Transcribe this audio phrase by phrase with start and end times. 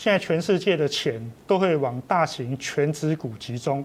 [0.00, 3.84] 现在全世界的钱都会往大型全值股集中，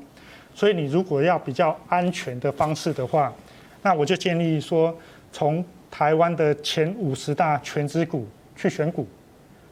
[0.54, 3.34] 所以你如果要比较安全的方式的话，
[3.82, 4.98] 那我就建议说，
[5.34, 8.26] 从台湾的前五十大全值股
[8.56, 9.06] 去选股，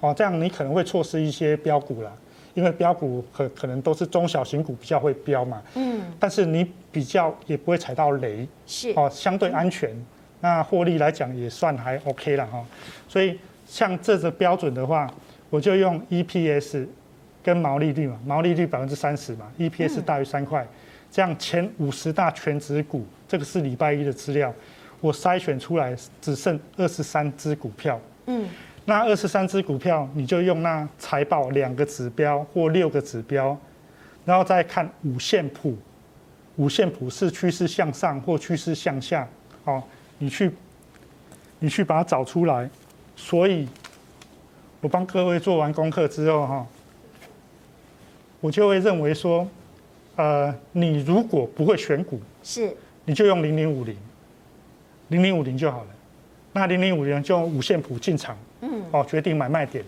[0.02, 2.12] 哦，这样你可能会错失一些标股啦，
[2.56, 8.92] 因为标股可可能都是中小型股比较会标嘛，嗯，但是你比较也不会踩到雷，是。
[8.98, 9.90] 哦，相对安全，
[10.42, 12.66] 那获利来讲也算还 OK 了哈，
[13.08, 15.10] 所以像这个标准的话。
[15.54, 16.84] 我就用 EPS
[17.44, 20.68] 跟毛利率嘛，毛利率百分之三十嘛，EPS 大于三块，
[21.12, 24.52] 这样前五十大全值股，这个是礼拜一的资料，
[25.00, 28.02] 我筛选出来只剩二十三只股票。
[28.26, 28.50] 嗯，
[28.86, 33.56] 那二十三只股票，你就用那财报两个指标或六个指标，
[34.26, 35.78] 然后再看五线谱，
[36.56, 39.30] 五线谱是趋势向上或趋势向下，
[39.66, 39.84] 哦，
[40.18, 40.50] 你去
[41.60, 42.68] 你去把它找出来，
[43.16, 43.68] 所以。
[44.84, 46.68] 我帮各位做完功课之后，哈，
[48.42, 49.48] 我就会认为说，
[50.18, 52.76] 呃，你如果不会选股，是，
[53.06, 53.96] 你就用零零五零，
[55.08, 55.88] 零零五零就好了。
[56.52, 59.82] 那零零五零就用五线谱进场，嗯，哦，决定买卖点。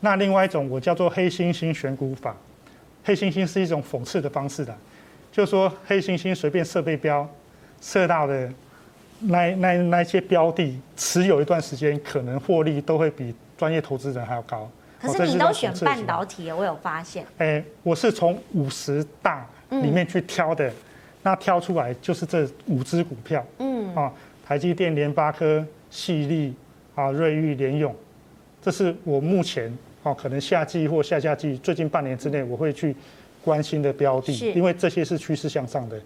[0.00, 2.34] 那另外一种我叫做黑猩猩选股法，
[3.04, 4.74] 黑猩猩是一种讽刺的方式的，
[5.30, 7.28] 就是说黑猩猩随便设备标，
[7.82, 8.50] 设到的
[9.20, 13.34] 那那那些标的持有一段时间，可能获利都会比。
[13.62, 14.68] 专业投资人还要高，
[15.00, 17.24] 可是你都选半导体，我有发现。
[17.38, 20.68] 哎，我是从五十大里面去挑的，
[21.22, 24.12] 那挑出来就是这五只股票，嗯，啊，
[24.44, 26.52] 台积电、联发科、矽力、
[26.96, 27.94] 啊，瑞昱、联咏，
[28.60, 32.96] 这是我目前哦，可能夏季或下夏季最近半年之内我会去
[33.44, 35.96] 关心的标的，因为这些是趋势向上的，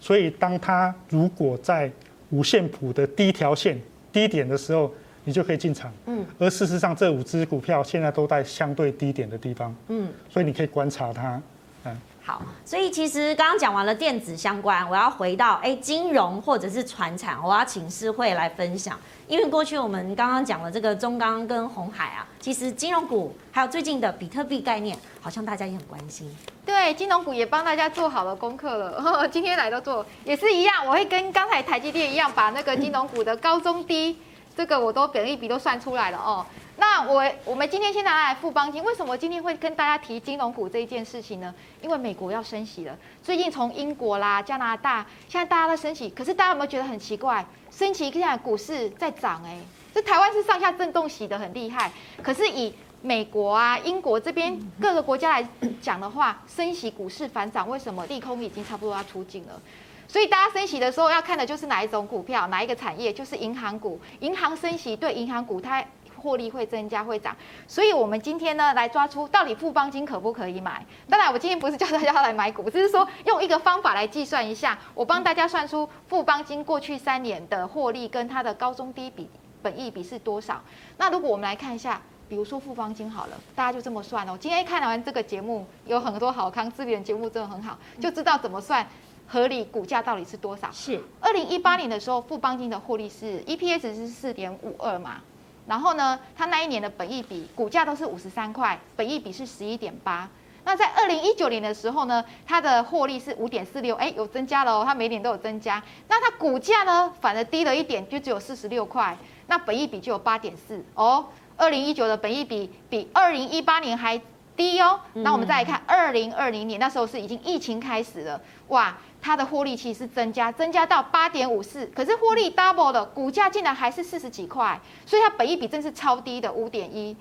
[0.00, 1.88] 所以当它如果在
[2.30, 3.80] 五线谱的第一条线
[4.12, 4.92] 低点的时候。
[5.24, 11.40] 你就可以进场，嗯，而事实上这五只股票现在都在相对低点的地方，嗯，所以你可以观察它，
[11.84, 26.30] 嗯，好，所以其实刚刚讲完了电子相关，我要回到哎金融或者是传产，我要请诗慧来分享，因为过去我们刚刚讲了这个中钢跟红海啊，其实金融股还有最近的比特币概念，好像大家也很关心，
[26.66, 34.18] 对，金融股也帮大家做好了功课了，今天来都做也是一样，我会跟刚才台积电一样，把那个金融股的高中低。
[34.56, 36.44] 这个我都本一笔都算出来了哦。
[36.76, 41.54] 那我我们今天先拿来富邦金，为什么今天会跟大家提金融股这一件事情呢？
[41.80, 47.44] 因为美国要升息了，最近从英国啦、加拿大，现在大家都升息，可是大家有没有觉得很奇怪？
[47.70, 49.56] 升息现在股市在涨哎，
[49.94, 55.48] 这台湾是上下震动洗得很厉害，可是以美国啊、英国这边各个国家来
[55.80, 58.04] 讲的话，升息股市反涨，为什么？
[58.06, 59.60] 利空已经差不多要出尽了。
[60.06, 64.00] 所以大家升息的时候要看的就是哪一种股票，哪一个产业，就是银行股。
[64.20, 65.84] 银行升息对银行股它
[66.16, 67.36] 获利会增加会涨。
[67.66, 70.84] 所以我们今天呢来抓出到底富邦金可不可以买？
[71.08, 74.78] 当然我今天不是叫大家来买股，只是说用一个方法来计算一下。
[74.94, 79.28] 我帮大家算出富邦金过去三年的获利跟它的高中低比
[79.60, 80.62] 本益比是多少。
[80.96, 84.36] 那如果我们来看一下，比如说富邦金好了，大家就这么算哦。
[84.40, 88.86] 今天看完这个节目，有很多好康资源节目真的很好，就知道怎么算。
[89.26, 90.70] 合理股价到底是多少？
[90.72, 95.22] 是二零一八年的时候，富邦金的获利是 EPS 是四点五二嘛，
[95.66, 100.28] 然后呢，它那一年的本益比股价都是五十三块，本益比是十一点八。
[100.66, 105.82] 那在二零一九年的时候呢，它的获利是五点四六，哎，有增加了哦，它每年都有增加。
[106.08, 111.26] 那它股价呢，反而低了一点，就只有四十六块，那本益比就有八点四哦。
[111.56, 114.20] 二零一九的本益比比二零一八年还
[114.56, 115.00] 低哦。
[115.14, 118.94] 那我们再来看二零二零年，那时候是已经疫情开始了，哇。
[119.26, 127.16] 它的获利其实是增加，增加到八点五四，可是获利 double 的股价竟然还是四十几块，所以它本益比真是超低的五点一。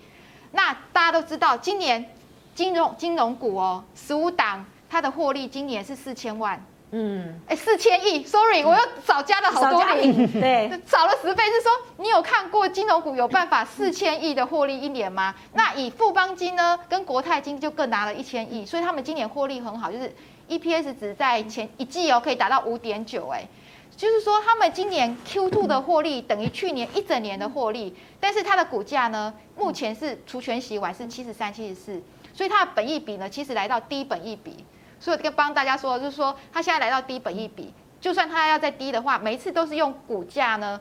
[0.52, 2.06] 那大家都知道，今年
[2.54, 6.62] 金融金融股哦，十五档它的获利今年是四千万，
[6.96, 15.34] 嗯，哎，四千亿，sorry，我又少加了好多零， 对，少了十倍，是说你有看过金融股有办法四千亿的获利一年吗？
[15.54, 20.14] 那以富邦金呢，跟国泰金就各拿了一千亿，所以他们今年获利很好，就是。
[20.50, 23.48] EPS 值在前一季哦，可以达到五点九，哎，
[23.96, 32.04] 就是说他们今年 Q2 的获利等于去年一整年的获利，但是它的股价呢，目前是除权息完是七十三、七十四，
[32.34, 34.66] 所以它的本益比呢，其实来到低本益比，
[35.04, 40.80] 所以跟帮大家说，就是说它现在来到低本益比，就算它要再低的话，每一次都是用股价呢，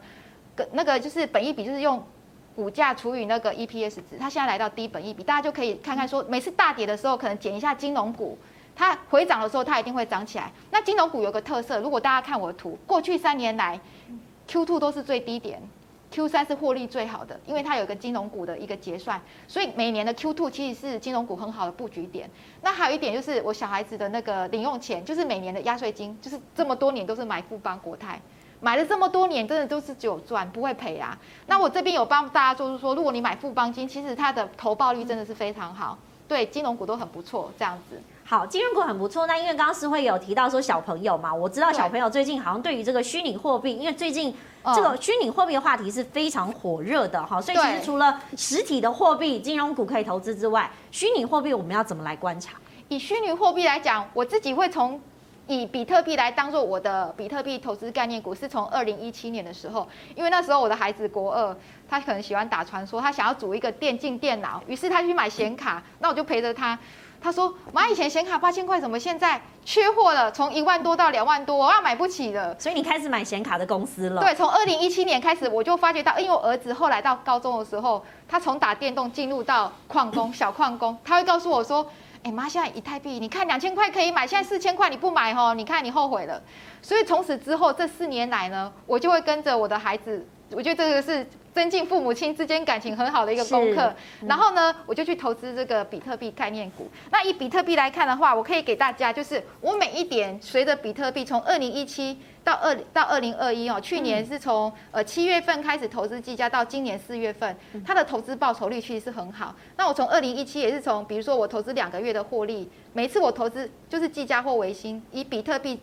[0.55, 2.01] 跟那个就是本益比，就是用
[2.55, 8.39] 股价除以那个 EPS 值，它现在来到低本益比，大家就可以看看说，每次大跌的时候，可能减一下金融股。
[8.77, 10.51] 它回涨的时候，它一定会涨起来。
[10.71, 13.79] 那金融股有个特色，如果大家看我的图，过去三年来
[14.49, 15.61] ，Q2 都是最低点，
[16.12, 22.31] Q 三是获利最好的，因为它有一个金融股的一个结算，所以每年的 Q two 其实是金融股很好的布局点。
[22.61, 28.20] 那还有一点就是我小孩子的那个零用钱，就是每年的压岁金，就是这么多年都是买富邦国泰，
[28.61, 31.19] 买了这么多年，真的都是只有赚，不会赔啊。
[31.47, 35.99] 那我这边有帮大家就是说，如果你买富邦金，其实它的投报率真的是非常好，
[36.29, 38.00] 对金融股都很不错，这样子。
[38.25, 39.27] 好，金融股很不错。
[39.27, 44.35] 那因为刚刚是会有提到说小朋友嘛，我知道小朋友最近好像对于这个虚拟货币，因为最近
[44.75, 52.53] 这个虚拟货币的话题是非常火热的哈，所以其实除了实体的货币、金融股可以投资之外，虚拟货币我们要怎么来观察？
[52.89, 54.99] 以虚拟货币来讲，我自己会从
[55.49, 61.55] 以比特币来当做我的比特币投资概念股，是从二零一七年的时候，因为那时候我的孩子国二，
[61.91, 66.79] 他可能喜欢打传说，他想要组一个电竞电脑，于是他去买显卡，那我就陪着他。
[67.23, 70.31] 他说：“妈，以前显卡八千块，怎么现在缺货了？
[70.33, 72.59] 从一万多到两万多，我要买不起了。
[72.59, 74.21] 所以你开始买显卡的公司了？
[74.21, 81.87] 对，从二零一七年开始，我就发觉到，因为我儿子后来到高中的时候，他从打电动进入到矿工，小矿工，他会告诉我说
[82.25, 86.43] ：‘哎，妈，现在以太币，你看两千块可以买，现在四千块你不买哦，你看你后悔了。’
[86.83, 96.88] 所以从此之后，这四年来呢，我就会跟着我的孩子，我觉得这个是。”增进父母亲之间感情很好的一个功课，嗯、然后呢，我就去投资这个比特币概念股。
[97.10, 107.54] 那以比特币来看的话，我可以给大家，就是我每一点随着比特币从二零一七到二到二零二一哦，去年是从呃七月份开始投资计价，到今年四月份，
[107.87, 109.54] 它的投资报酬率其实是很好。
[109.76, 115.78] 那我从二零一七也是从，比如说我投资两个月的获利，每次我投资就是计价或维新，以比特币。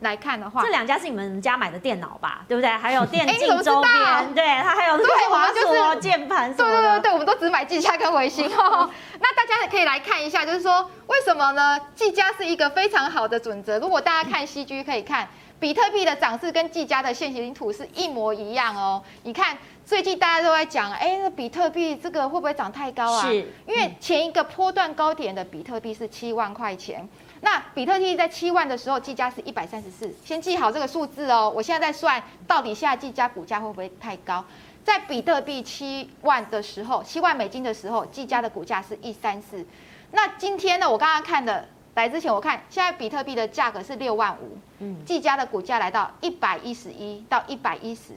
[0.00, 2.44] 来看的话，这两家是你们家买的电脑吧？
[2.48, 2.70] 对不对？
[2.70, 6.52] 还有 电竞周边，对，它还有这个滑鼠、键盘。
[6.54, 8.88] 对对对对，我们都只买技嘉跟微星哦。
[9.20, 11.78] 那大家可以来看一下，就是说为什么呢？
[11.94, 13.78] 技嘉是一个非常好的准则。
[13.78, 15.28] 如果大家看 CG，可以看
[15.58, 19.02] 比特币的涨势跟技嘉的现形图是一模一样哦。
[19.24, 23.22] 你看最近大家都在讲，哎，那比特币这个会不会涨太高啊？
[23.28, 23.36] 是，
[23.66, 27.06] 因为前一个波段高点的比特币是七万块钱。
[27.42, 31.50] 那比特币在七万的时候，计价是一百三十四，先记好这个数字哦。
[31.54, 34.44] 我现在在算，到底现在技嘉股价会不会太高？
[34.84, 39.64] 在比特币七万的时候，七万美金的时候，技嘉的股价是一三四。
[40.12, 40.90] 那今天呢？
[40.90, 48.12] 我刚刚看的，来之前我看，现在比特币的价格是六万五，嗯，技嘉的股价来到一百一十一到一百一十。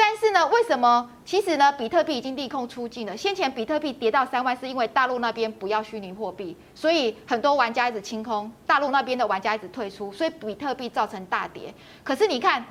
[0.00, 1.10] 但是呢，为什么？
[1.24, 3.16] 其实呢，比特币已经利空出尽了。
[3.16, 11.74] 先前比特币跌到三万，是因为大陆那边不要虚拟货币，所以很多玩家一直清空，大陆那边的玩家一直退出，所以比特币造成大跌。
[12.04, 12.64] 可是你看，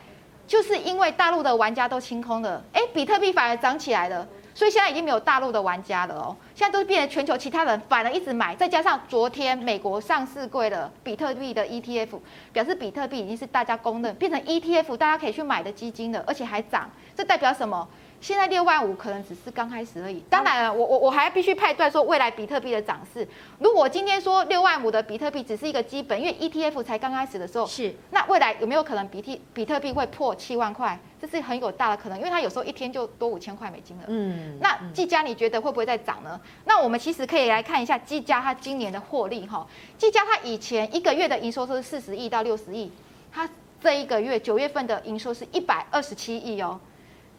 [0.48, 4.26] 就是因为大陆的玩家都清空了，哎，比特币反而涨起来了。
[4.58, 12.20] 所以现在已经没有大陆的玩家了哦，现在都是变成全球其他人反而一直买，再加上昨天美国上市柜的比特币的 ETF，
[12.52, 17.88] 表示比特币已经是大家公认变成 ETF，大家可以去买的基金了，而且还涨，这代表什么？
[18.20, 20.24] 现在六万五可能只是刚开始而已。
[20.30, 23.28] 当然了，我我我还必须判断说未来比特币的涨势。
[23.60, 31.00] 如果今天说六万五的比特币只是一个基本，因为 ETF 才刚开始的时候，是那未来有没有可能比特比特币会破七万块？
[31.20, 34.04] 这是很有大的可能，因为它有时候一天就多五千块美金了。
[34.08, 36.40] 嗯，那技嘉你觉得会不会再涨呢？
[36.66, 39.66] 那我们其实可以来看一下技嘉它今年的获利哈。
[39.98, 42.92] 技嘉它以前一个月的营收是四十亿到六十亿，
[43.32, 43.50] 它
[43.82, 46.80] 这一个月九月份的营收是一百二十七亿哦。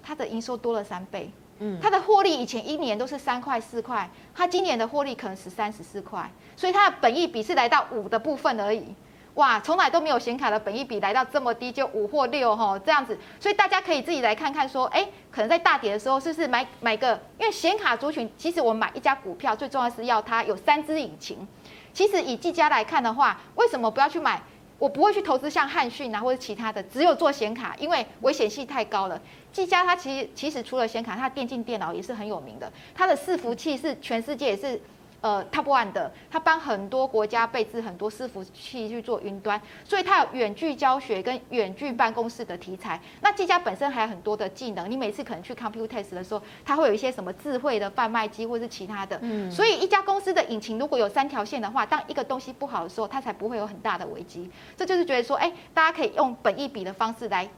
[0.03, 8.95] 它的营收多了三倍，嗯，它的获利以前一年都是三块四块，它今年的获利可能十三十四块，所以它的本益比是来到五的部分而已，
[9.35, 21.47] 哇，从来都没有显卡的本益比来到这么低，就五或六哈这样子，所以大家可以自己来看看说，哎，可能在大跌的时候是不是买买个，因为显卡族群其实我们买一家股票最重要是要它有三支引擎，
[21.93, 24.43] 其实以技嘉来看的话，为什么不要去买？
[24.79, 29.21] 我不会去投资像汉讯啊或者其他的，只有做显卡，因为危险性太高了。
[29.53, 34.81] 技嘉它其实其实除了显卡，它电竞电脑也是很有名的，它的伺服器是全世界也是。
[35.21, 43.01] 呃，Top One 的，他帮很多国家备置很多伺服器去做云端，所以它有远距教学跟远距办公室的题材。
[43.21, 49.19] 那技嘉本身还有很多的技能，你每次可能去 Compute Text 的时候，它会有一些什么智慧的贩卖机或是其他的。
[49.23, 54.49] 嗯，所以一家公司的引擎如果有三条线的话，当一个东西不好的时候，它才不会有很大的危机。
[54.77, 57.49] 这就是觉得说，哎，大家可以用本一笔的方式来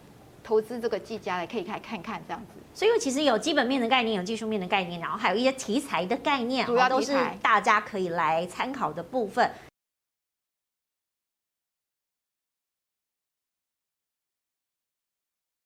[0.42, 2.60] 投资这个技嘉，来可以来看看这样子。
[2.72, 9.50] 所以其实有基本面的概念，有技术面的概念，然后还有一些题材的概念，主要都是大家可以来参考的部分。